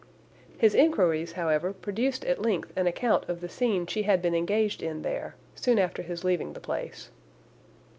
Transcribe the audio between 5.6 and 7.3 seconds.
after his leaving the place.